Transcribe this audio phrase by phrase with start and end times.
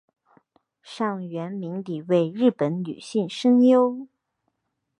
[0.81, 4.07] 上原明里为日本女性声优。